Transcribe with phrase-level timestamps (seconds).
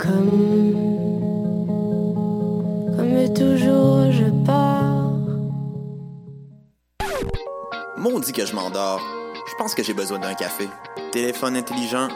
[0.00, 0.72] Comme,
[2.96, 5.12] comme toujours, je pars.
[7.98, 9.02] Maudit que je m'endors.
[9.46, 10.68] Je pense que j'ai besoin d'un café.
[11.12, 12.08] Téléphone intelligent,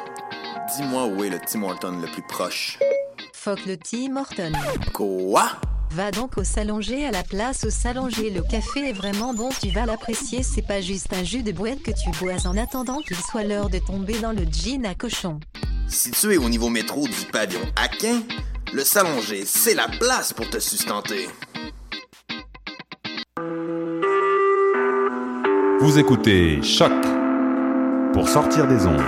[0.74, 2.78] dis-moi où est le Tim Horton le plus proche.
[3.34, 4.52] Fuck le Tim Horton.
[4.94, 5.50] Quoi?
[5.90, 8.30] Va donc au Salonger à la place au Salonger.
[8.30, 10.42] Le café est vraiment bon, tu vas l'apprécier.
[10.42, 13.68] C'est pas juste un jus de boîte que tu bois en attendant qu'il soit l'heure
[13.68, 15.38] de tomber dans le jean à cochon.
[15.94, 18.20] Situé au niveau métro du pavillon Aquin,
[18.72, 21.28] le Salonger, c'est la place pour te sustenter.
[25.78, 26.90] Vous écoutez Choc
[28.12, 29.00] pour sortir des ondes.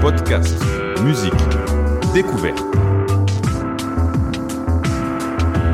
[0.00, 0.56] Podcast,
[1.04, 1.32] musique,
[2.12, 2.58] découverte.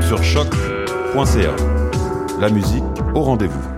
[0.06, 1.56] Sur choc.ca.
[2.38, 3.77] La musique au rendez-vous.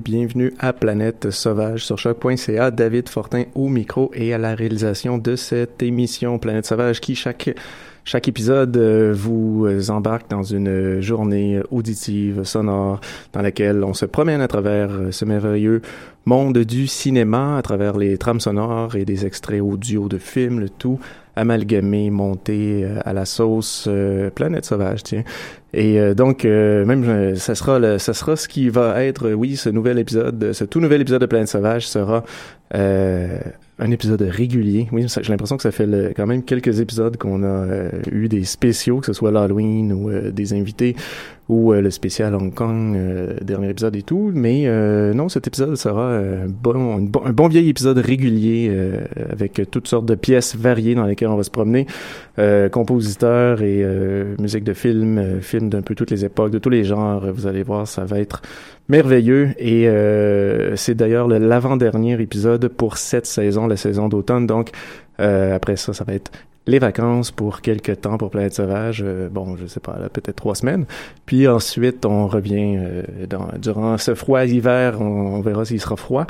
[0.00, 2.70] Bienvenue à Planète Sauvage sur choc.ca.
[2.70, 7.54] David Fortin au micro et à la réalisation de cette émission Planète Sauvage qui chaque
[8.04, 13.00] chaque épisode euh, vous embarque dans une journée auditive, sonore,
[13.34, 15.82] dans laquelle on se promène à travers euh, ce merveilleux
[16.24, 20.70] monde du cinéma, à travers les trames sonores et des extraits audio de films, le
[20.70, 20.98] tout
[21.40, 23.88] amalgamé, monté euh, à la sauce
[24.34, 25.24] Planète Sauvage, tiens.
[25.72, 30.00] Et donc, même, ça sera, le, ça sera ce qui va être, oui, ce nouvel
[30.00, 32.24] épisode, ce tout nouvel épisode de Planète Sauvage sera
[33.80, 34.88] un épisode régulier.
[34.92, 38.28] Oui, j'ai l'impression que ça fait le, quand même quelques épisodes qu'on a euh, eu
[38.28, 40.94] des spéciaux, que ce soit l'Halloween ou euh, des invités
[41.50, 42.96] ou euh, le spécial Hong Kong,
[43.42, 44.30] dernier épisode et tout.
[44.32, 44.66] Mais
[45.14, 48.72] non, cet épisode sera un bon, un bon, vieil épisode régulier
[49.30, 51.86] avec toutes sortes de pièces variées dans lesquelles on va se promener.
[52.70, 53.84] compositeurs et
[54.38, 57.32] musique de films, films d'un peu toutes les époques, de tous les genres.
[57.32, 58.42] Vous allez voir, ça va être
[58.88, 59.50] merveilleux.
[59.58, 59.88] Et
[60.76, 64.46] c'est d'ailleurs l'avant-dernier épisode pour cette saison la saison d'automne.
[64.46, 64.70] Donc,
[65.20, 66.30] euh, après ça, ça va être
[66.66, 69.02] les vacances pour quelques temps pour Planète Sauvage.
[69.04, 70.86] Euh, bon, je sais pas, peut-être trois semaines.
[71.26, 75.00] Puis ensuite, on revient euh, dans, durant ce froid hiver.
[75.00, 76.26] On, on verra s'il sera froid.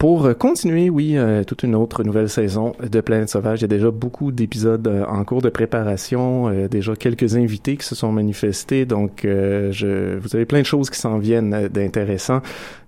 [0.00, 3.58] Pour continuer, oui, euh, toute une autre nouvelle saison de Planète Sauvage.
[3.58, 7.76] Il y a déjà beaucoup d'épisodes euh, en cours de préparation, euh, déjà quelques invités
[7.76, 12.40] qui se sont manifestés, donc je, vous avez plein de choses qui s'en viennent d'intéressant.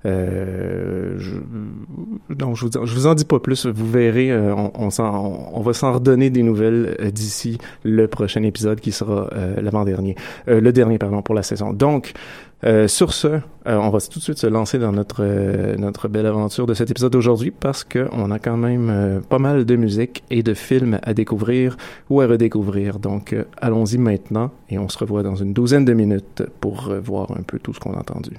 [0.07, 1.19] je,
[2.31, 2.65] donc je
[2.95, 3.67] vous, en dis pas plus.
[3.67, 8.91] Vous verrez, on, on, on, va s'en redonner des nouvelles d'ici le prochain épisode qui
[8.91, 9.29] sera
[9.61, 10.17] l'avant-dernier,
[10.47, 11.75] le dernier pardon pour la saison.
[11.75, 12.15] Donc
[12.65, 16.07] euh, sur ce, euh, on va tout de suite se lancer dans notre euh, notre
[16.07, 19.77] belle aventure de cet épisode d'aujourd'hui parce que on a quand même pas mal de
[19.77, 21.77] musique et de films à découvrir
[22.09, 23.01] ou à redécouvrir.
[23.01, 27.33] Donc allons-y maintenant et on se revoit dans une douzaine de minutes pour euh, voir
[27.33, 28.37] un peu tout ce qu'on a entendu.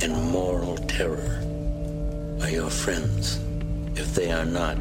[0.00, 1.42] And moral terror
[2.40, 3.40] are your friends.
[3.96, 4.80] If they are not,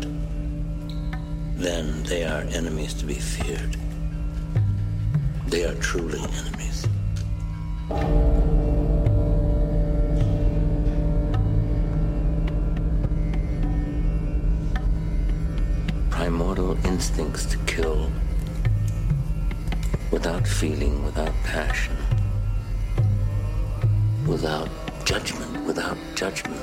[1.55, 3.75] then they are enemies to be feared.
[5.47, 6.87] They are truly enemies.
[16.11, 18.11] Primordial instincts to kill
[20.11, 21.95] without feeling, without passion,
[24.27, 24.69] without
[25.67, 26.61] without judgment.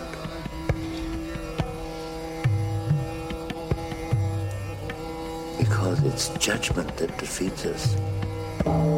[5.59, 8.94] Because it's judgment that defeats us.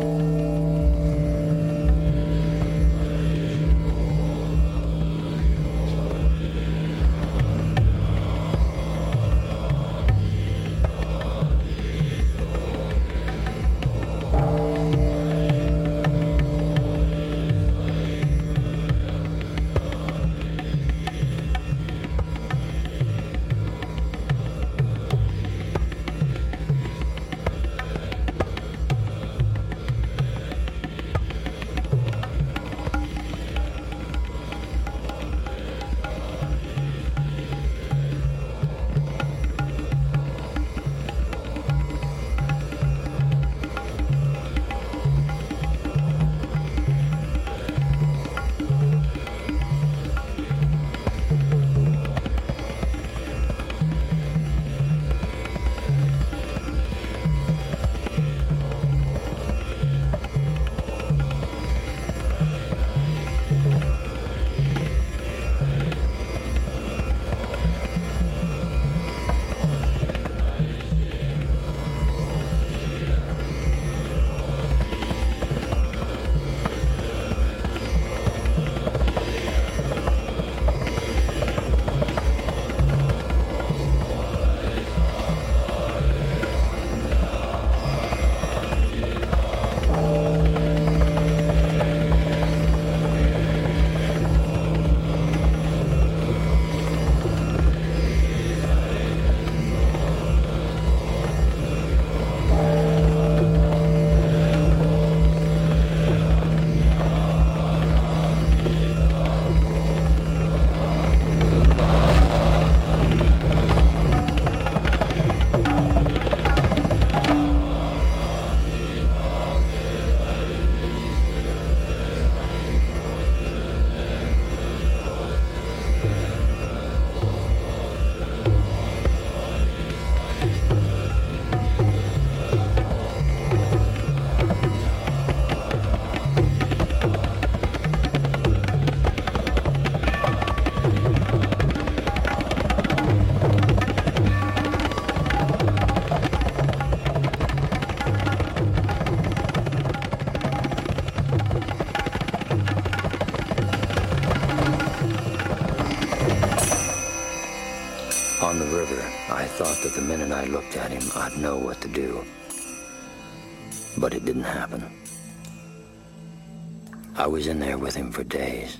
[167.36, 168.78] was in there with him for days.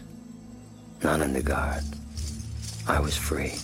[1.05, 1.83] Not under guard.
[2.89, 3.56] I was free.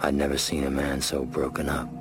[0.00, 1.91] I'd never seen a man so broken up.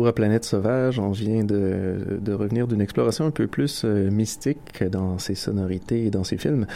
[0.00, 4.82] Retour à Planète Sauvage, on vient de, revenir d'une exploration un peu plus euh, mystique
[4.84, 6.66] dans ses sonorités et dans ses films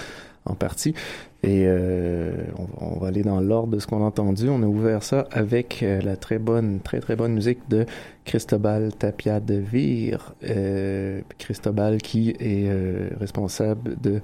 [0.44, 0.94] en partie.
[1.42, 2.32] Et euh,
[2.78, 4.48] on, va aller dans l'ordre de ce qu'on a entendu.
[4.48, 7.86] On a ouvert ça avec euh, la très bonne, très très bonne musique de
[8.24, 10.34] Cristobal Tapia de Vir.
[10.44, 12.70] Euh, Cristobal qui est
[13.18, 14.20] responsable de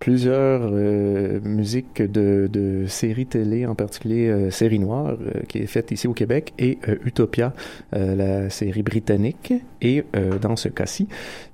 [0.00, 5.66] plusieurs euh, musiques de, de, séries télé, en particulier euh, Série Noire, euh, qui est
[5.66, 7.52] faite ici au Québec, et euh, Utopia,
[7.94, 9.52] euh, la série britannique.
[9.82, 10.04] Et
[10.40, 11.08] dans ce cas-ci,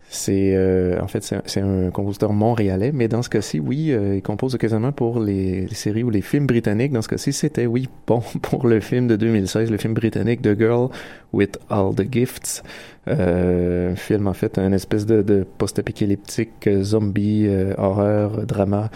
[0.08, 4.22] c'est euh, en fait c'est un compositeur montréalais, mais dans ce cas-ci, oui, euh, il
[4.22, 6.92] compose occasionellement pour les, séries ou les films britanniques.
[6.92, 10.56] Dans ce cas-ci, c'était oui bon pour le film de 2016, le film britannique The
[10.56, 10.88] Girl
[11.32, 12.62] with All the Gifts,
[13.08, 18.90] euh, un film en fait un espèce de, de post-apocalyptique zombie horreur drama.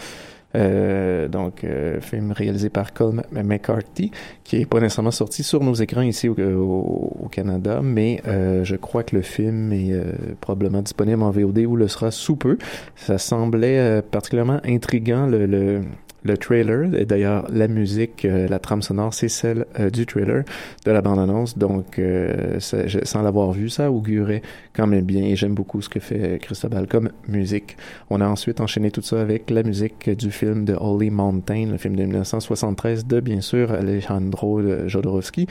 [0.55, 4.11] Euh, donc, euh, film réalisé par Colm McCarthy,
[4.43, 9.03] qui est pas nécessairement sorti sur nos écrans ici au, Canada, mais euh, je crois
[9.03, 10.11] que le film est euh,
[10.41, 12.57] probablement disponible en VOD ou le sera sous peu.
[12.95, 15.81] Ça semblait euh, particulièrement intriguant le, le
[16.23, 16.93] le trailer.
[16.95, 20.43] Et d'ailleurs, la musique, euh, la trame sonore, c'est celle euh, du trailer
[20.85, 21.57] de la bande-annonce.
[21.57, 24.41] Donc, euh, je, sans l'avoir vu, ça augurait
[24.73, 25.23] quand même bien.
[25.23, 27.77] Et j'aime beaucoup ce que fait Cristobal comme musique.
[28.09, 31.77] On a ensuite enchaîné tout ça avec la musique du film de Holy Mountain, le
[31.77, 35.47] film de 1973 de, bien sûr, Alejandro Jodorowsky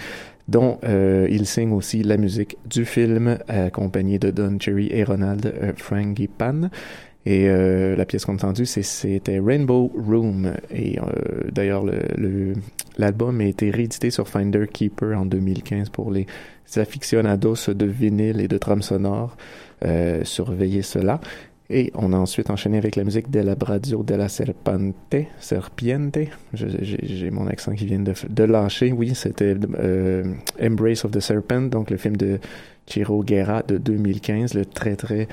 [0.50, 5.46] dont euh, il signe aussi la musique du film, accompagné de Don Cherry et Ronald
[5.46, 6.70] euh, Frangipan.
[7.26, 10.52] Et euh, la pièce qu'on a entendue, c'était Rainbow Room.
[10.70, 11.84] Et euh, d'ailleurs,
[12.96, 16.26] l'album le, a été réédité sur Finder Keeper en 2015 pour les
[16.76, 19.36] aficionados de vinyle et de trame sonore.
[19.84, 21.20] Euh, surveillez cela.
[21.72, 26.18] Et on a ensuite enchaîné avec la musique de la Bradio de la Serpente, Serpiente.
[26.52, 28.90] J'ai mon accent qui vient de, de lâcher.
[28.90, 30.24] Oui, c'était euh,
[30.60, 32.40] Embrace of the Serpent, donc le film de
[32.86, 35.28] Chiro Guerra de 2015, le très très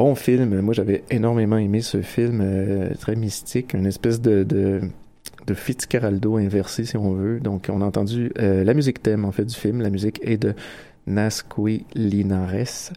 [0.00, 0.62] bon film.
[0.62, 4.80] Moi, j'avais énormément aimé ce film euh, très mystique, une espèce de, de,
[5.52, 7.38] Fitzcarraldo inversé, si on veut.
[7.38, 9.82] Donc, on a entendu euh, la musique thème, en fait, du film.
[9.82, 10.54] La musique est de
[11.06, 12.92] Nasqui Linares.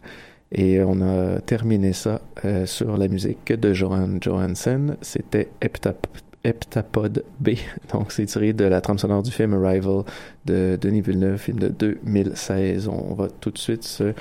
[0.50, 4.96] Et on a terminé ça euh, sur la musique de Johan Johansen.
[5.02, 6.06] C'était Heptap
[6.42, 7.50] Heptapod B.
[7.92, 10.04] Donc, c'est tiré de la trame sonore du film Arrival
[10.46, 12.88] de Denis Villeneuve, film de 2016.
[12.88, 14.14] On va tout de suite se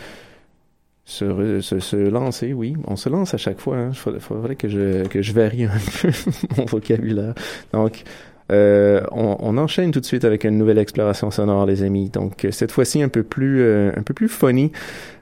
[1.06, 2.76] se, se, se, lancer, oui.
[2.88, 3.78] On se lance à chaque fois.
[3.78, 4.20] Il hein.
[4.20, 6.10] faudrait que je, que je varie un peu
[6.58, 7.34] mon vocabulaire.
[7.74, 8.04] Donc,
[8.52, 12.10] euh, on, on, enchaîne tout de suite avec une nouvelle exploration sonore, les amis.
[12.10, 14.72] Donc, cette fois-ci, un peu plus, euh, un peu plus funny.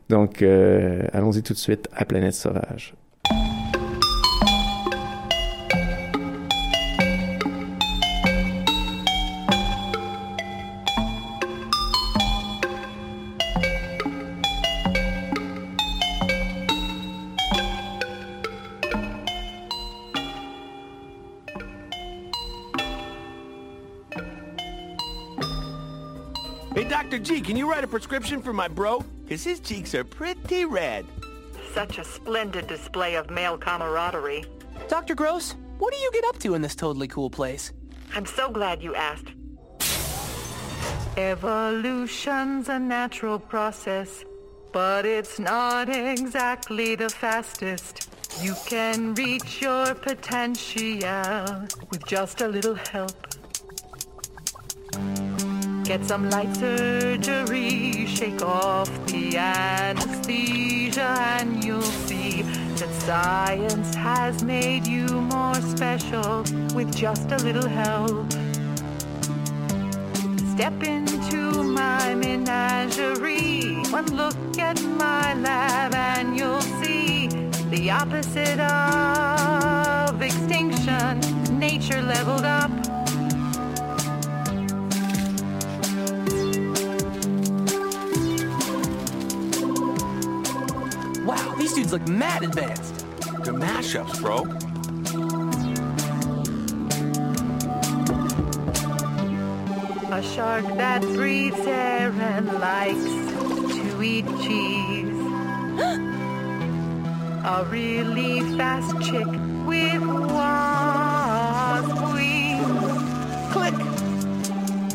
[0.09, 2.93] Donc, euh, allons-y tout de suite à Planète Sauvage.
[27.81, 29.03] Write a prescription for my bro?
[29.23, 31.03] Because his cheeks are pretty red.
[31.73, 34.45] Such a splendid display of male camaraderie.
[34.87, 35.15] Dr.
[35.15, 37.73] Gross, what do you get up to in this totally cool place?
[38.13, 39.31] I'm so glad you asked.
[41.17, 44.25] Evolution's a natural process,
[44.71, 48.09] but it's not exactly the fastest.
[48.43, 53.11] You can reach your potential with just a little help.
[55.91, 64.87] Get some light surgery, shake off the anesthesia, and you'll see that science has made
[64.87, 68.31] you more special with just a little help.
[70.53, 77.27] Step into my menagerie, one look at my lab, and you'll see
[77.69, 81.19] the opposite of extinction,
[81.59, 82.50] nature leveled up.
[91.91, 93.05] These look mad advanced.
[93.43, 94.43] They're mashups, bro.
[100.11, 103.03] A shark that breathes air and likes
[103.75, 105.19] to eat cheese.
[107.43, 109.27] A really fast chick
[109.65, 110.01] with
[110.31, 113.01] wasp wings.
[113.51, 113.73] Click!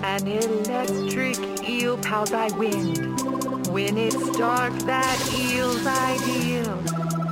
[0.04, 3.20] An electric eel powered by wind.
[3.68, 5.45] When it's dark, that eel's
[5.86, 6.82] ideal.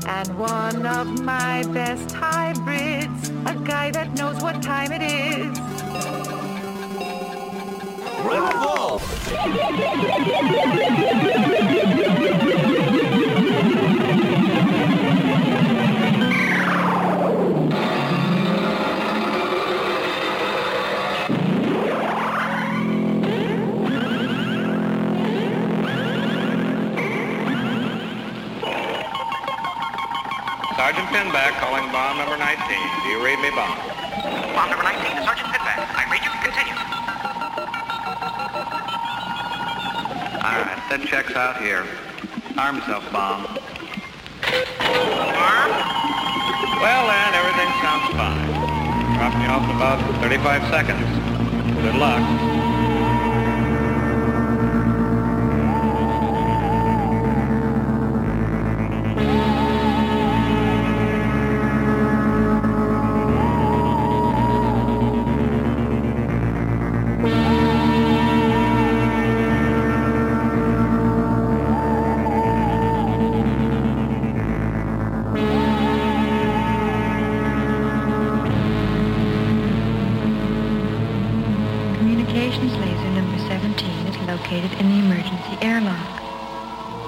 [0.06, 5.58] And one of my best hybrids, a guy that knows what time it is.
[12.24, 12.83] Sergeant
[31.14, 32.58] Pinback calling bomb number 19.
[32.58, 33.78] Do you read me, bomb?
[34.50, 35.78] Bomb number 19, Sergeant Pinback.
[35.94, 36.30] I read you.
[36.42, 36.74] Continue.
[40.42, 41.86] All right, that checks out here.
[42.58, 43.46] Arm yourself, bomb.
[45.38, 45.70] Arm?
[46.82, 48.50] Well, then, everything sounds fine.
[49.14, 51.78] Dropping you off in about 35 seconds.
[51.80, 52.53] Good luck.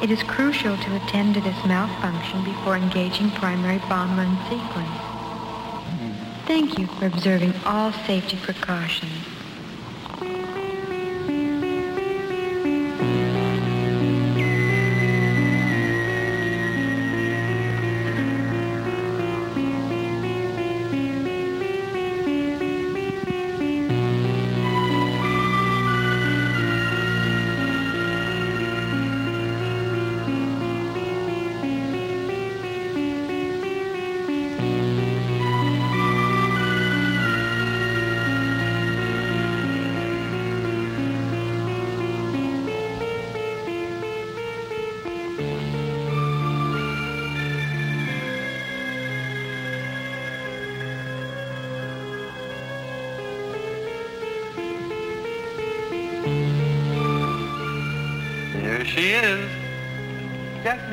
[0.07, 4.89] It is crucial to attend to this malfunction before engaging primary bomb run sequence.
[6.47, 9.36] Thank you for observing all safety precautions.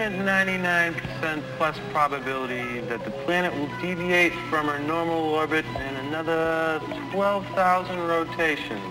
[0.04, 6.82] Ninety-nine percent plus probability that the planet will deviate from her normal orbit in another
[7.12, 8.82] 12,000 rotations.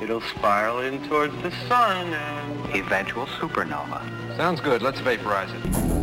[0.00, 2.76] It'll spiral in towards the sun and...
[2.76, 4.36] Eventual supernova.
[4.36, 4.80] Sounds good.
[4.80, 5.93] Let's vaporize it.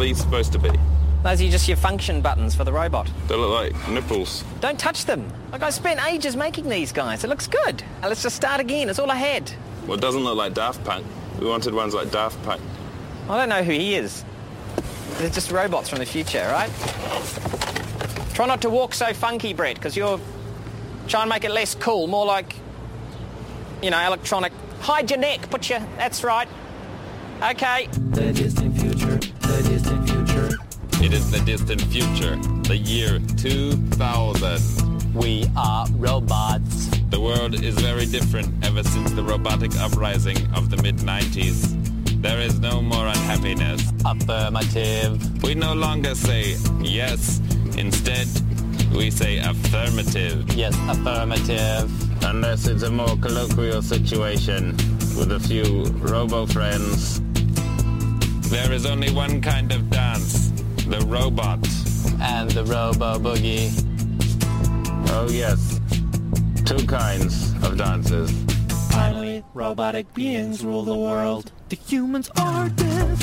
[0.00, 0.70] Are these supposed to be?
[1.22, 3.10] Those are just your function buttons for the robot.
[3.26, 4.44] They look like nipples.
[4.60, 5.30] Don't touch them.
[5.52, 7.24] Like I spent ages making these guys.
[7.24, 7.82] It looks good.
[8.00, 8.88] Now let's just start again.
[8.88, 9.50] It's all I had.
[9.86, 11.06] Well, it doesn't look like Daft Punk.
[11.40, 12.62] We wanted ones like Daft Punk.
[13.28, 14.24] I don't know who he is.
[15.18, 16.70] They're just robots from the future, right?
[18.34, 20.20] Try not to walk so funky, Brett, because you're
[21.08, 22.54] trying to make it less cool, more like,
[23.82, 25.50] you know, electronic Hide your neck.
[25.50, 25.80] Put your.
[25.96, 26.48] That's right.
[27.42, 27.88] Okay.
[31.08, 35.14] It is the distant future, the year 2000.
[35.14, 36.90] We are robots.
[37.08, 42.20] The world is very different ever since the robotic uprising of the mid-90s.
[42.20, 43.90] There is no more unhappiness.
[44.04, 45.42] Affirmative.
[45.42, 47.40] We no longer say yes.
[47.78, 48.28] Instead,
[48.94, 50.52] we say affirmative.
[50.52, 51.90] Yes, affirmative.
[52.22, 54.76] Unless it's a more colloquial situation
[55.16, 57.22] with a few robo-friends.
[58.50, 60.47] There is only one kind of dance,
[60.90, 61.58] the robot.
[62.20, 63.70] And the robo boogie.
[65.10, 65.80] Oh yes,
[66.64, 68.30] two kinds of dances.
[68.90, 71.52] Finally, robotic beings rule the world.
[71.68, 73.18] The humans are dead.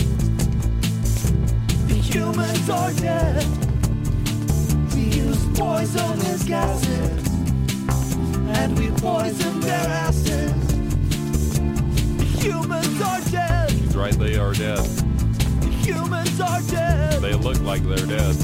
[1.88, 3.46] The humans are dead.
[4.94, 7.28] We use poisonous gases.
[8.58, 10.78] And we poison their asses.
[12.18, 13.72] The humans are dead.
[13.72, 15.15] He's right, they are dead.
[15.86, 17.22] The humans are dead.
[17.22, 18.36] They look like they're dead.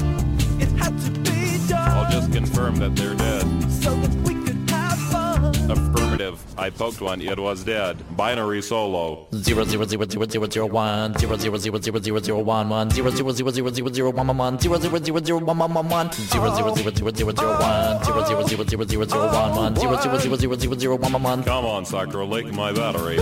[0.62, 1.88] It had to be done.
[1.88, 3.42] I'll just confirm that they're dead.
[3.72, 5.46] So that we could have fun.
[5.68, 6.40] Affirmative.
[6.56, 7.96] I poked one, it was dead.
[8.16, 9.26] Binary solo.
[9.34, 12.90] Zero zero zero zero zero zero one zero zero zero zero zero zero one one
[12.90, 15.74] zero zero zero zero zero zero one one one zero zero zero zero one one
[15.74, 19.26] one one zero zero zero zero zero zero one zero zero zero zero zero zero
[19.32, 21.42] one one zero zero zero zero zero zero one one one.
[21.42, 23.16] Come on, Sakura, lick my battery.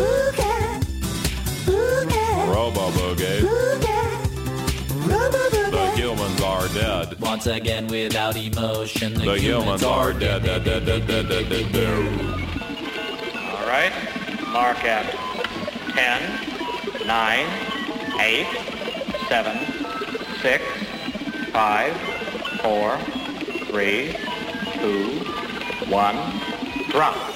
[2.53, 3.90] Robo Boogie.
[5.07, 7.21] The humans are dead.
[7.21, 11.73] Once again, without emotion, the, The humans are dead, dead, dead, dead, dead, dead, dead,
[11.73, 12.21] dead.
[13.35, 13.93] All right.
[14.53, 15.11] Mark at
[15.95, 17.47] 10, 9,
[18.21, 18.47] 8,
[19.29, 19.59] 7,
[20.43, 20.65] 6,
[21.53, 21.97] 5,
[22.63, 22.99] 4,
[23.69, 24.17] 3,
[24.81, 25.09] 2,
[25.89, 27.30] 1, drop.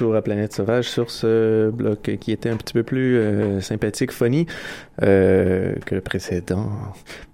[0.00, 4.12] Retour à Planète Sauvage sur ce bloc qui était un petit peu plus euh, sympathique,
[4.12, 4.46] funny
[5.02, 6.70] euh, que le précédent.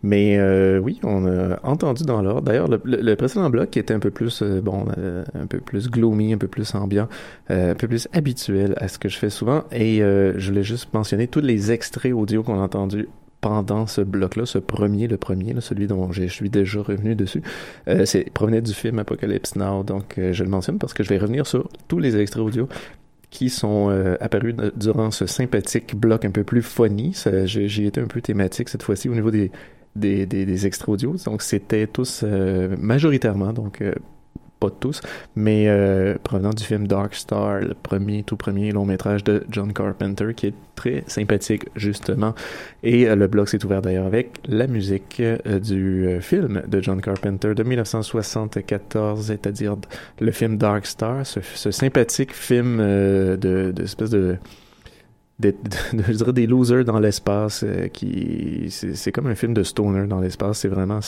[0.02, 2.42] Mais euh, oui, on a entendu dans l'ordre.
[2.42, 4.86] D'ailleurs, le, précédent bloc était un peu plus bon,
[5.34, 7.08] un peu plus gloomy, un peu plus ambiant,
[7.48, 9.64] un peu plus habituel à ce que je fais souvent.
[9.70, 13.08] Et je voulais juste mentionner tous les extraits audio qu'on a entendus
[13.46, 17.42] pendant ce bloc-là, ce premier, le premier, celui dont je suis déjà revenu dessus,
[17.86, 19.84] euh, c'est provenait du film Apocalypse Now.
[19.84, 22.68] Donc, euh, je le mentionne parce que je vais revenir sur tous les extraits audio
[23.30, 27.16] qui sont euh, apparus durant ce sympathique bloc un peu plus funny.
[27.44, 29.52] J'ai été un peu thématique cette fois-ci au niveau des,
[29.94, 31.14] des, des, des extraits audio.
[31.24, 33.80] Donc, c'était tous majoritairement, donc
[34.60, 35.00] pas tous,
[35.34, 39.72] mais euh, provenant du film Dark Star, le premier, tout premier long métrage de John
[39.72, 42.34] Carpenter, qui est très sympathique, justement.
[42.82, 46.80] Et euh, le blog s'est ouvert d'ailleurs avec la musique euh, du euh, film de
[46.80, 49.76] John Carpenter de 1974, c'est-à-dire
[50.20, 54.36] le film Dark Star, ce, ce sympathique film euh, de, de espèce de
[55.38, 55.52] des,
[55.92, 60.06] de- je dirais des losers dans l'espace euh, qui c'est comme un film de stoner
[60.06, 60.58] dans l'espace.
[60.60, 61.00] C'est vraiment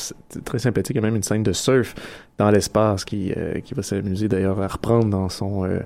[0.45, 0.97] très sympathique.
[0.97, 1.95] Il y a même une scène de surf
[2.39, 5.81] dans l'espace qui euh, qui va s'amuser d'ailleurs à reprendre dans son euh,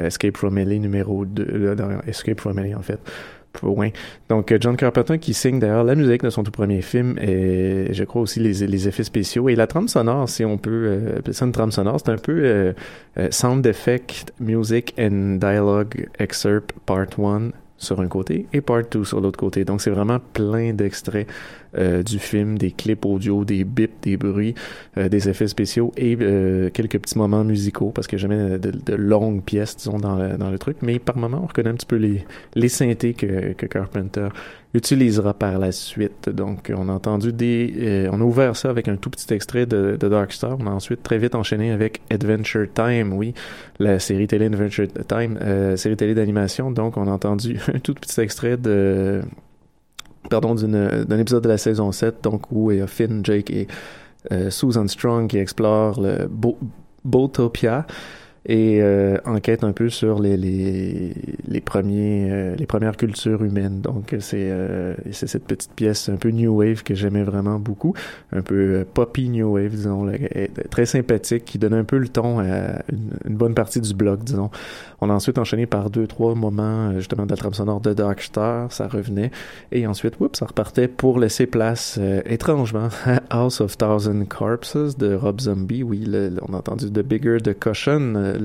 [0.00, 3.00] Escape from LA numéro 2 euh, dans Escape from LA en fait.
[3.54, 3.90] Point.
[4.30, 8.02] Donc, John Carpenter qui signe d'ailleurs la musique de son tout premier film et je
[8.04, 9.50] crois aussi les, les effets spéciaux.
[9.50, 12.72] Et la trame sonore, si on peut appeler ça une trame sonore, c'est un peu
[13.28, 17.50] Sound Effect, Music and Dialogue Excerpt Part 1
[17.82, 19.64] sur un côté et Part 2 sur l'autre côté.
[19.64, 21.26] Donc, c'est vraiment plein d'extraits
[21.76, 24.54] euh, du film, des clips audio, des bips, des bruits,
[24.98, 28.94] euh, des effets spéciaux et euh, quelques petits moments musicaux parce que jamais de, de
[28.94, 30.78] longues pièces, disons, dans le, dans le truc.
[30.82, 34.28] Mais par moment, on reconnaît un petit peu les, les synthés que, que Carpenter
[34.74, 36.28] utilisera par la suite.
[36.30, 37.72] Donc, on a entendu des...
[37.78, 40.56] euh, on a ouvert ça avec un tout petit extrait de, de Dark Star.
[40.58, 43.34] On a ensuite très vite enchaîné avec Adventure Time, oui,
[43.78, 46.70] la série télé Adventure Time, euh, série télé d'animation.
[46.70, 49.22] Donc, on a entendu un tout petit extrait de
[50.30, 53.66] pardon, d'un épisode de la saison 7, donc où il y a Finn, Jake et
[54.32, 56.58] euh, Susan Strong qui explorent le Bo-
[57.04, 57.86] Boatopia
[58.44, 61.14] et euh, enquête un peu sur les les,
[61.46, 63.80] les premiers euh, les premières cultures humaines.
[63.80, 67.94] Donc c'est euh, c'est cette petite pièce un peu new wave que j'aimais vraiment beaucoup,
[68.32, 70.14] un peu euh, poppy new wave disons, là,
[70.70, 74.24] très sympathique qui donne un peu le ton à une, une bonne partie du bloc
[74.24, 74.50] disons.
[75.04, 77.92] On a ensuite enchaîné par deux trois moments euh, justement de la trame sonore de
[77.92, 79.32] Dark Star, ça revenait
[79.72, 84.96] et ensuite oups ça repartait pour laisser place euh, étrangement à House of Thousand Corpses
[84.96, 85.82] de Rob Zombie.
[85.82, 88.38] Oui, le- on a entendu The Bigger the Cushion, euh,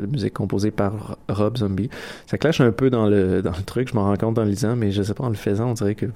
[0.00, 1.90] la musique composée par Rob Zombie.
[2.28, 4.76] Ça clash un peu dans le dans le truc, je m'en rends compte en lisant,
[4.76, 6.06] mais je sais pas en le faisant, on dirait que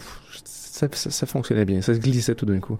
[0.44, 2.78] ça, ça, ça fonctionnait bien, ça se glissait tout d'un coup.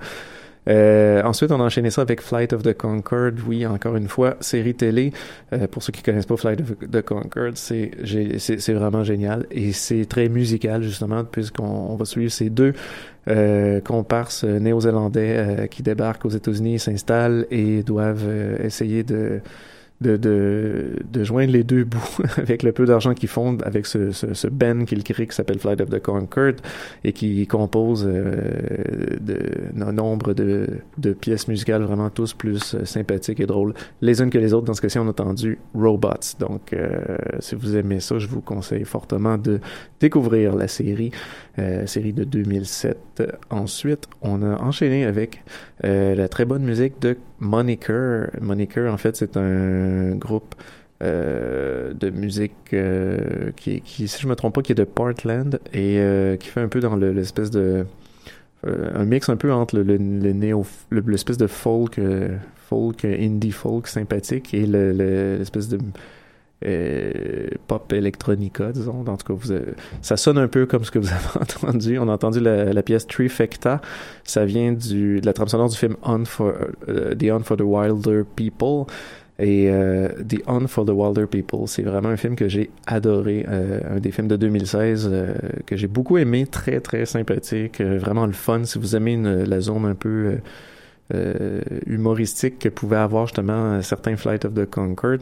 [0.68, 3.38] Euh, ensuite, on a enchaîné ça avec Flight of the Concorde.
[3.46, 5.12] Oui, encore une fois, série télé.
[5.53, 10.07] Euh, pour ceux qui connaissent pas Flight of the Concorde, c'est vraiment génial et c'est
[10.07, 12.73] très musical justement puisqu'on on va suivre ces deux
[13.29, 19.40] euh, comparses néo-zélandais euh, qui débarquent aux États-Unis, s'installent et doivent euh, essayer de
[20.05, 24.13] de, de, de joindre les deux bouts avec le peu d'argent qu'ils font avec ce,
[24.13, 26.61] ce, ce band qu'ils créent qui s'appelle Flight of the Concorde
[27.02, 28.35] et qui compose euh,
[29.21, 29.38] de,
[29.81, 34.31] un nombre de, de pièces musicales vraiment tous plus euh, sympathiques et drôles les unes
[34.31, 34.67] que les autres.
[34.67, 36.37] Dans ce cas-ci, on a entendu Robots.
[36.38, 39.61] Donc, euh, si vous aimez ça, je vous conseille fortement de
[40.00, 41.11] découvrir la série,
[41.59, 43.23] euh, série de 2007.
[43.50, 45.42] Ensuite, on a enchaîné avec
[45.85, 48.30] euh, la très bonne musique de Moniker.
[48.40, 50.54] Moniker, en fait, c'est un groupe
[51.02, 56.37] euh, de musique euh, qui, si je me trompe pas, qui est de Portland et
[56.40, 57.87] qui fait un peu dans le- l'espèce de
[58.66, 62.00] un mix un peu entre le, le, néo le- l'espèce de folk
[62.70, 65.78] folk indie folk sympathique et le- le- l'espèce de
[66.65, 69.52] euh, pop electronica disons en tout cas vous
[70.02, 71.98] ça sonne un peu comme ce que vous avez entendu.
[71.98, 73.81] On a entendu la, la pièce Trifecta.
[74.25, 76.52] Ça vient du de la trame du film On for
[76.88, 78.85] euh, The On for the Wilder People.
[79.40, 83.44] Et euh, The On for the Wilder People, c'est vraiment un film que j'ai adoré,
[83.48, 85.35] euh, un des films de 2016 euh,
[85.67, 88.63] que j'ai beaucoup aimé, très très sympathique, euh, vraiment le fun.
[88.63, 90.37] Si vous aimez une- la zone un peu
[91.13, 95.21] euh, humoristique que pouvait avoir justement certains Flight of the Concorde,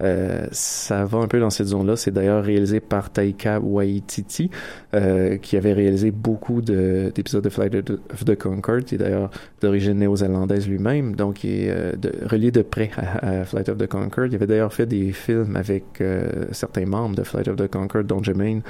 [0.00, 1.96] euh, ça va un peu dans cette zone-là.
[1.96, 4.50] C'est d'ailleurs réalisé par Taika Waititi,
[4.94, 9.30] euh, qui avait réalisé beaucoup de- d'épisodes de, Flight of the, Concorde, qui est d'ailleurs
[9.60, 11.92] d'origine néo-zélandaise lui-même, donc il est euh,
[12.26, 14.32] relié de près à, Flight of the Concorde.
[14.32, 18.06] Il avait d'ailleurs fait des films avec euh, certains membres de Flight of the Concorde,
[18.06, 18.62] dont Jermaine,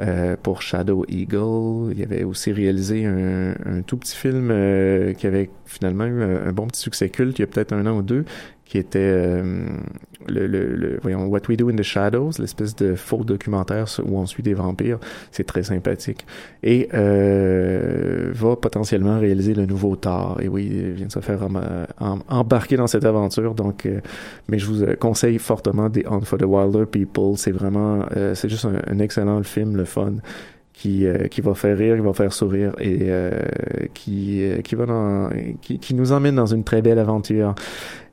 [0.00, 1.92] euh, pour Shadow Eagle.
[1.96, 6.48] Il avait aussi réalisé un, un tout petit film euh, qui avait finalement eu un,
[6.48, 8.24] un bon petit succès culte il y a peut-être un an ou deux,
[8.66, 9.64] qui était euh,
[10.28, 14.18] le, le, le- voyons, What We Do in the Shadows, l'espèce de faux documentaire où
[14.18, 14.98] on suit des vampires.
[15.30, 16.26] C'est très sympathique.
[16.64, 20.40] Et euh, va potentiellement réaliser le nouveau Thor.
[20.42, 23.54] Et oui, il vient de se faire em- em- embarquer dans cette aventure.
[23.54, 24.00] Donc, euh,
[24.48, 27.36] mais je vous euh, conseille fortement The Hunt for the Wilder People.
[27.36, 30.14] C'est vraiment, euh, c'est juste un, excellent film, le fun
[30.72, 33.08] qui euh, qui va faire rire, qui va faire sourire et
[33.94, 35.30] qui qui va dans
[35.62, 37.54] qui, qui nous emmène dans une très belle aventure.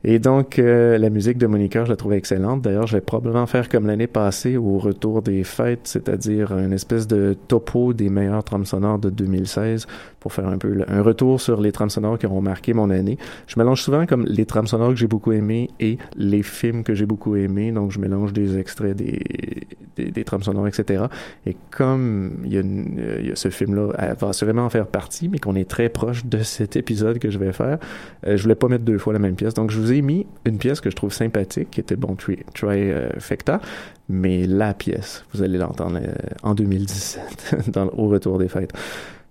[0.06, 2.62] Et donc euh, la musique de Monica, je la trouve excellente.
[2.62, 7.08] D'ailleurs, je vais probablement faire comme l'année passée au retour des fêtes, c'est-à-dire une espèce
[7.08, 9.88] de topo des meilleures trames sonores de 2016
[10.20, 13.18] pour faire un peu un retour sur les trames sonores qui auront marqué mon année.
[13.48, 16.94] Je mélange souvent comme les trames sonores que j'ai beaucoup aimées et les films que
[16.94, 19.22] j'ai beaucoup aimés, donc je mélange des extraits des
[19.96, 21.06] des, des trames sonores, etc.
[21.46, 25.30] Et comme il y a, il y a ce film-là, va assurément en faire partie,
[25.30, 27.80] mais qu'on est très proche de cet épisode que je vais faire,
[28.28, 29.54] euh, je voulais pas mettre deux fois la même pièce.
[29.54, 33.60] Donc, je vous mis une pièce que je trouve sympathique, qui était bon, Tri- Trifecta,
[34.10, 36.14] mais la pièce, vous allez l'entendre euh,
[36.44, 38.74] en 2017, dans, au retour des fêtes.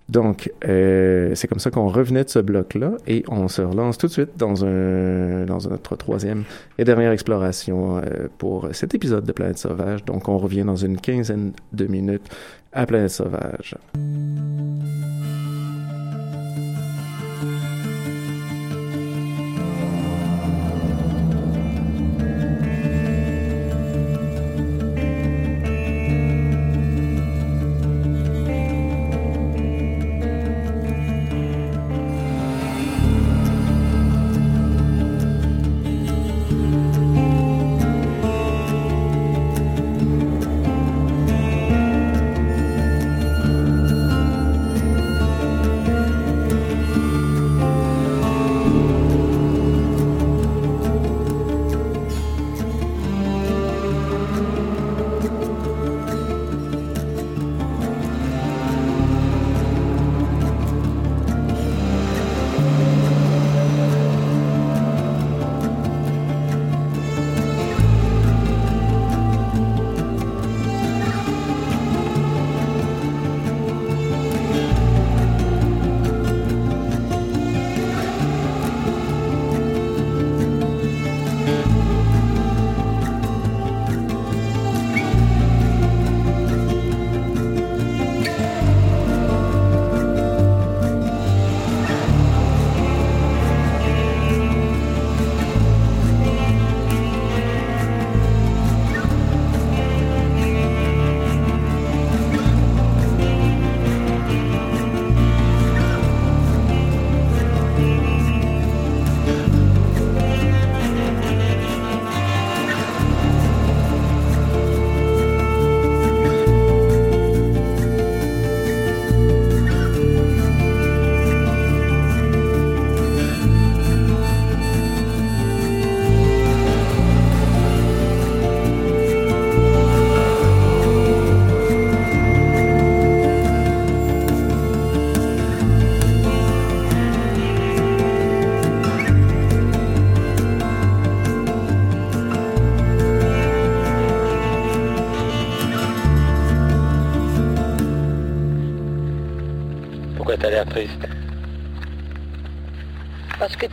[0.09, 4.07] Donc, euh, c'est comme ça qu'on revenait de ce bloc-là et on se relance tout
[4.07, 6.43] de suite dans, un, notre troisième
[6.77, 10.03] et dernière exploration euh, pour cet épisode de Planète Sauvage.
[10.03, 12.27] Donc, on revient dans une quinzaine de minutes
[12.73, 13.75] à Planète Sauvage.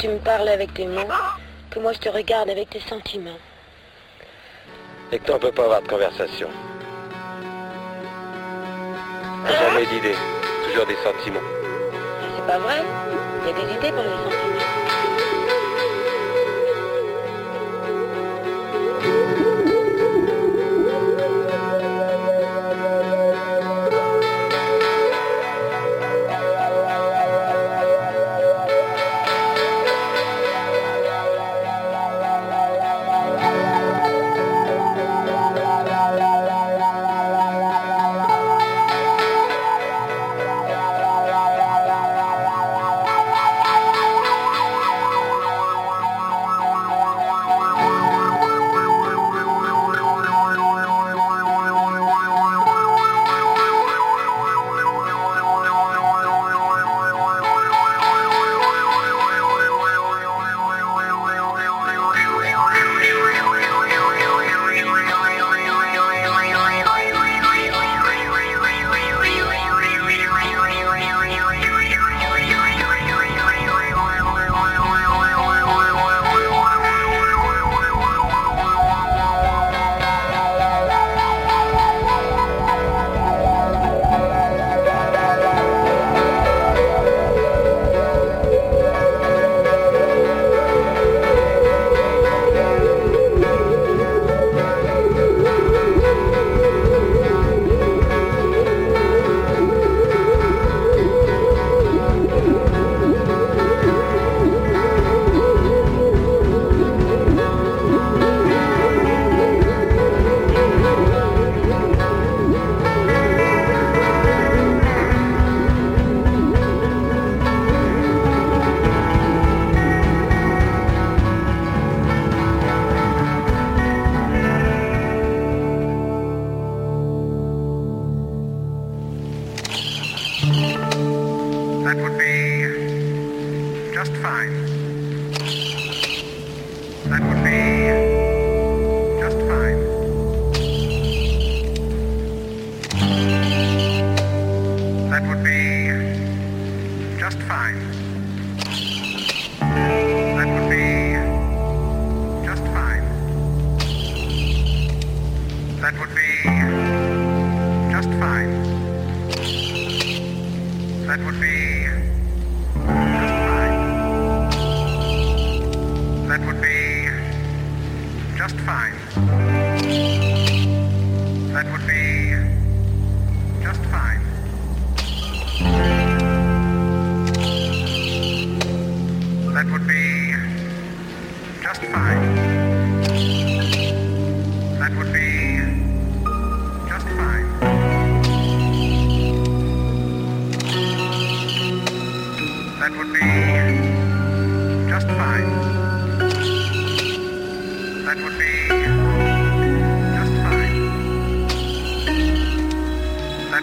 [0.01, 1.12] Tu me parles avec tes mots,
[1.70, 3.38] que moi je te regarde avec tes sentiments.
[5.12, 6.48] Et que toi, on peut pas avoir de conversation.
[9.46, 10.16] Jamais d'idées,
[10.66, 11.40] toujours des sentiments.
[12.36, 12.82] C'est pas vrai
[13.42, 14.39] Il y a des idées pour les sentiments.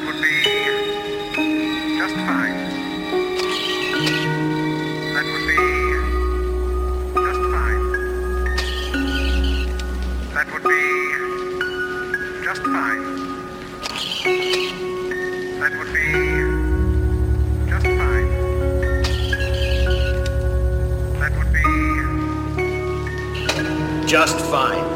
[0.07, 0.35] Would be
[1.97, 2.55] just fine.
[5.13, 5.57] That would be
[7.25, 7.83] just fine.
[10.33, 10.81] That would be
[12.45, 13.03] just fine.
[15.59, 16.05] That would be
[17.69, 18.29] just fine.
[21.19, 21.65] That would be
[24.07, 24.86] Just fine.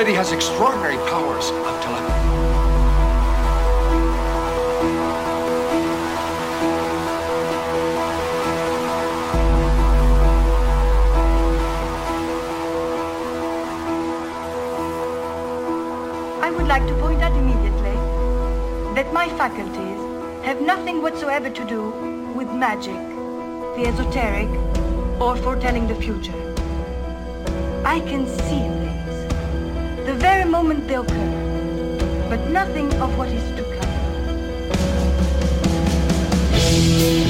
[0.00, 2.10] Lady has extraordinary powers of telepathy.
[16.40, 17.92] I would like to point out immediately
[18.94, 20.00] that my faculties
[20.46, 21.90] have nothing whatsoever to do
[22.34, 22.94] with magic,
[23.76, 24.48] the esoteric,
[25.20, 26.40] or foretelling the future.
[27.84, 28.79] I can see
[30.06, 31.30] the very moment they occur,
[32.28, 33.62] but nothing of what is to
[37.24, 37.29] come.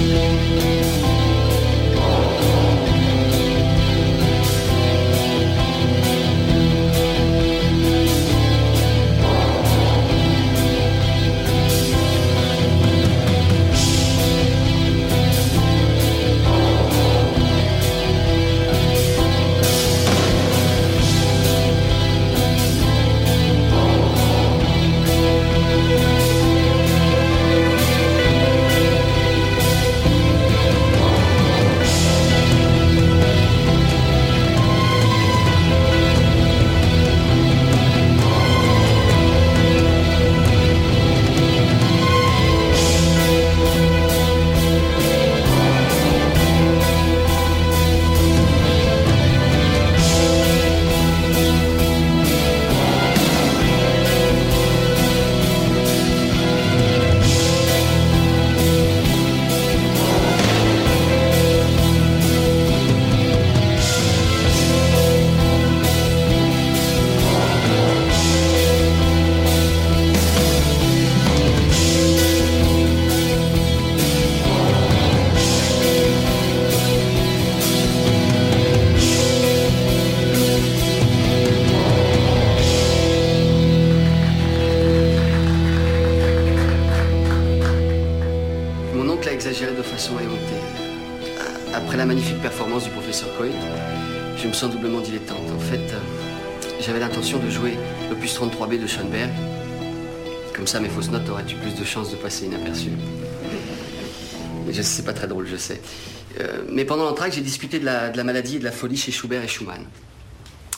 [107.28, 109.84] J'ai discuté de la, de la maladie et de la folie chez Schubert et Schumann.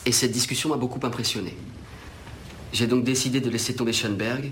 [0.05, 1.55] Et cette discussion m'a beaucoup impressionné.
[2.73, 4.51] J'ai donc décidé de laisser tomber Schoenberg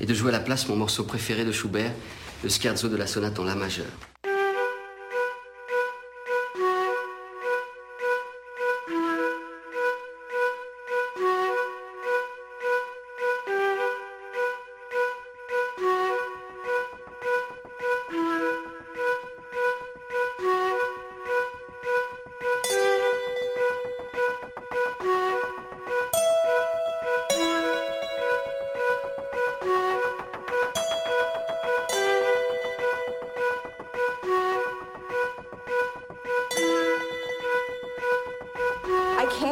[0.00, 1.92] et de jouer à la place mon morceau préféré de Schubert,
[2.42, 4.09] le scherzo de la sonate en La majeur.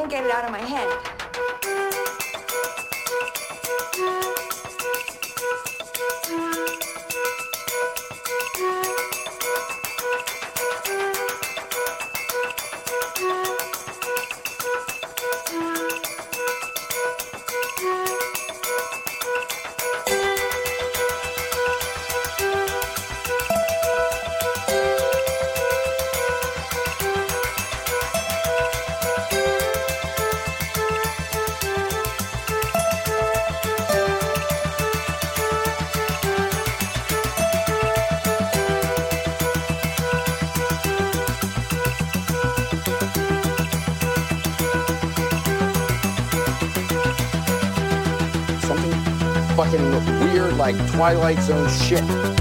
[0.08, 1.27] Get it out of my head.
[51.08, 52.37] Twilight Zone shit.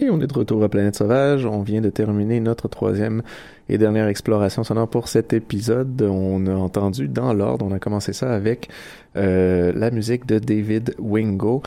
[0.00, 1.44] Et on est de retour à Planète Sauvage.
[1.44, 3.22] On vient de terminer notre troisième
[3.68, 6.00] et dernière exploration sonore pour cet épisode.
[6.02, 8.68] On a entendu dans l'ordre, on a commencé ça avec
[9.16, 11.62] euh, la musique de David Wingo.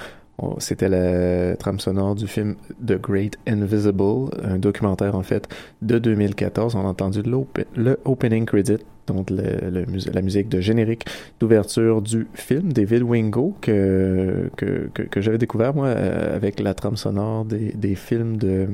[0.57, 2.55] C'était la trame sonore du film
[2.85, 5.47] The Great Invisible, un documentaire en fait
[5.83, 6.75] de 2014.
[6.75, 11.05] On a entendu le opening credit, donc la musique de générique
[11.39, 16.97] d'ouverture du film David Wingo que, que, que, j'avais découvert moi euh, avec la trame
[16.97, 18.67] sonore des, des films de,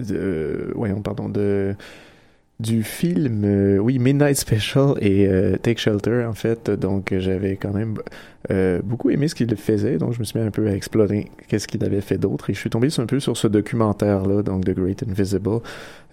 [0.00, 1.74] de voyons pardon de
[2.62, 6.70] du film, euh, oui, Midnight Special et euh, Take Shelter, en fait.
[6.70, 7.96] Donc, j'avais quand même
[8.50, 9.98] euh, beaucoup aimé ce qu'il faisait.
[9.98, 12.50] Donc, je me suis mis un peu à explorer qu'est-ce qu'il avait fait d'autre.
[12.50, 15.60] Et je suis tombé un peu sur ce documentaire-là, donc The Great Invisible,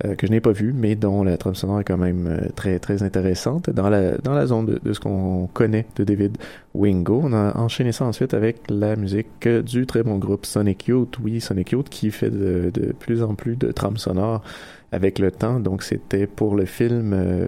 [0.06, 2.50] euh, que je n'ai pas vu, mais dont la trame sonore est quand même euh,
[2.56, 3.70] très, très intéressante.
[3.70, 6.38] Dans la, dans la zone de, de ce qu'on connaît de David
[6.74, 11.18] Wingo, on a enchaîné ça ensuite avec la musique du très bon groupe Sonic Youth.
[11.24, 14.43] Oui, Sonic Youth qui fait de, de plus en plus de trames sonores
[14.91, 15.59] avec le temps.
[15.59, 17.47] Donc, c'était pour le film euh,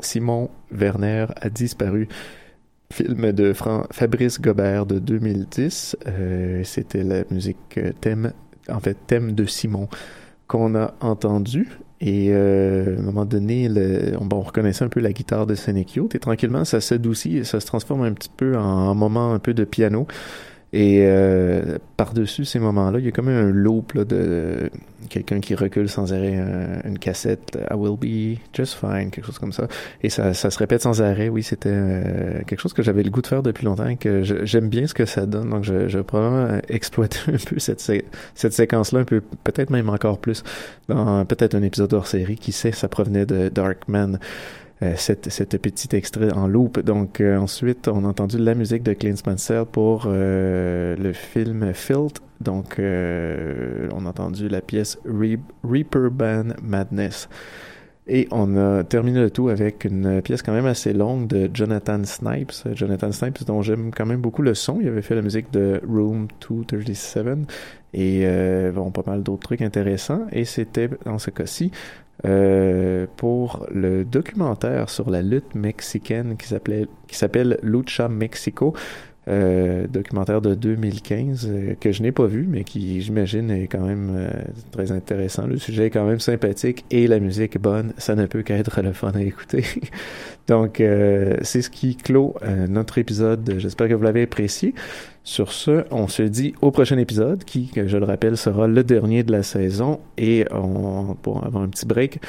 [0.00, 2.08] Simon Werner a disparu.
[2.92, 3.52] Film de
[3.90, 5.96] Fabrice Gobert de 2010.
[6.06, 8.32] Euh, c'était la musique euh, thème,
[8.68, 9.88] en fait, thème de Simon
[10.46, 11.68] qu'on a entendu.
[12.00, 13.70] Et à un moment donné,
[14.20, 15.54] on, reconnaissait un peu la guitare de
[15.96, 16.14] Youth.
[16.14, 19.54] Et tranquillement, ça s'adoucit et ça se transforme un petit peu en moment un peu
[19.54, 20.06] de piano.
[20.76, 24.70] Et euh, par-dessus ces moments-là, il y a comme un loop là, de
[25.08, 29.38] quelqu'un qui recule sans arrêt un- une cassette I will be just fine, quelque chose
[29.38, 29.68] comme ça.
[30.02, 31.28] Et ça, ça se répète sans arrêt.
[31.28, 34.22] Oui, c'était euh, quelque chose que j'avais le goût de faire depuis longtemps et que
[34.24, 35.50] j'aime bien ce que ça donne.
[35.50, 37.80] Donc, je, je vais probablement exploiter un peu cette,
[38.34, 40.42] cette séquence-là, un peu, peut-être même encore plus,
[40.88, 42.34] dans peut-être un épisode hors série.
[42.36, 44.18] Qui sait, ça provenait de Darkman euh,
[44.96, 46.80] cette, cette petit extrait en loop.
[46.80, 51.72] Donc euh, ensuite, on a entendu la musique de Clint Mansell pour euh, le film
[51.72, 52.20] Filth.
[52.40, 57.28] Donc euh, on a entendu la pièce Re- Reaper Band Madness.
[58.06, 62.04] Et on a terminé le tout avec une pièce quand même assez longue de Jonathan
[62.04, 62.52] Snipes.
[62.74, 64.78] Jonathan Snipes, dont j'aime quand même beaucoup le son.
[64.80, 67.48] Il avait fait la musique de Room 237
[67.94, 70.26] et euh, bon, pas mal d'autres trucs intéressants.
[70.32, 71.70] Et c'était, dans ce cas-ci,
[72.26, 76.48] euh, pour le documentaire sur la lutte mexicaine qui
[77.16, 78.74] s'appelle Lucha Mexico.
[79.26, 83.80] Euh, documentaire de 2015 euh, que je n'ai pas vu mais qui j'imagine est quand
[83.80, 84.28] même euh,
[84.70, 85.46] très intéressant.
[85.46, 87.94] Le sujet est quand même sympathique et la musique est bonne.
[87.96, 89.64] Ça ne peut qu'être le fun à écouter.
[90.46, 93.54] Donc euh, c'est ce qui clôt euh, notre épisode.
[93.56, 94.74] J'espère que vous l'avez apprécié.
[95.22, 99.22] Sur ce on se dit au prochain épisode qui je le rappelle sera le dernier
[99.22, 100.00] de la saison.
[100.18, 102.20] Et on pour avoir un petit break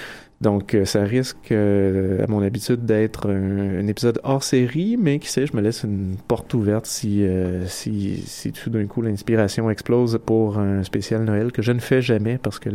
[0.41, 5.19] donc, euh, ça risque, euh, à mon habitude, d'être un, un épisode hors série, mais
[5.19, 9.01] qui sait, je me laisse une porte ouverte si, euh, si, si tout d'un coup
[9.01, 12.69] l'inspiration explose pour un spécial Noël que je ne fais jamais parce que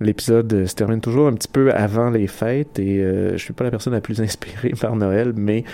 [0.00, 3.52] l'épisode euh, se termine toujours un petit peu avant les fêtes et euh, je suis
[3.52, 5.64] pas la personne la plus inspirée par Noël, mais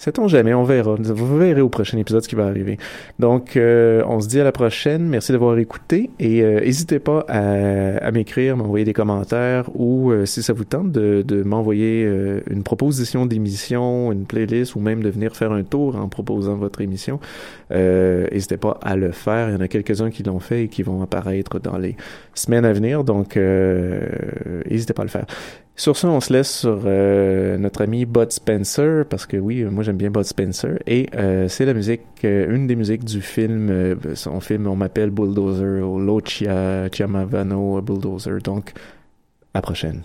[0.00, 0.94] sait-on jamais, on verra.
[0.98, 2.78] Vous verrez au prochain épisode ce qui va arriver.
[3.18, 5.06] Donc, euh, on se dit à la prochaine.
[5.06, 10.24] Merci d'avoir écouté et euh, n'hésitez pas à, à m'écrire, m'envoyer des commentaires ou euh,
[10.24, 15.02] si ça vous tente de, de m'envoyer euh, une proposition d'émission, une playlist ou même
[15.02, 17.20] de venir faire un tour en proposant votre émission.
[17.70, 19.50] Euh, n'hésitez pas à le faire.
[19.50, 21.94] Il y en a quelques-uns qui l'ont fait et qui vont apparaître dans les
[22.32, 23.04] semaines à venir.
[23.04, 24.00] Donc, euh,
[24.70, 25.26] n'hésitez pas à le faire.
[25.80, 29.82] Sur ça, on se laisse sur euh, notre ami Bud Spencer, parce que oui, moi
[29.82, 33.96] j'aime bien Bud Spencer, et euh, c'est la musique, euh, une des musiques du film,
[34.14, 38.74] son film On m'appelle Bulldozer, ou Lochia Chiamavano Bulldozer, donc
[39.54, 40.02] à prochaine.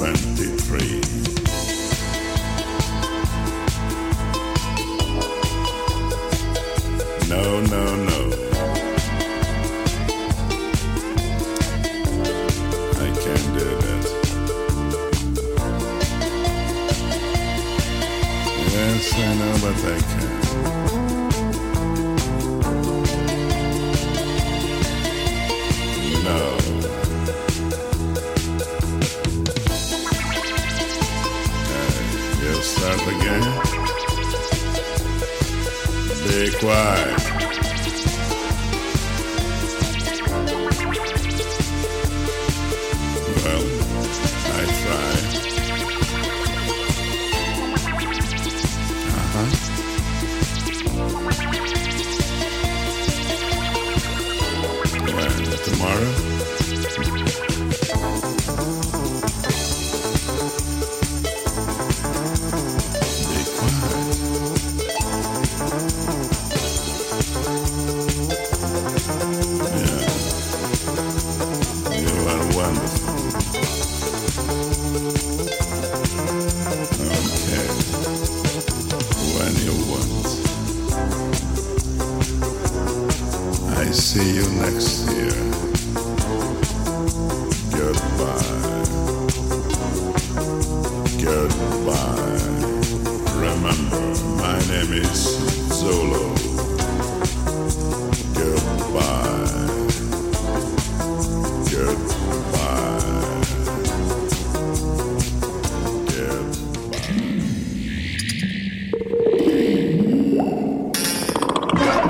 [0.00, 0.29] friend.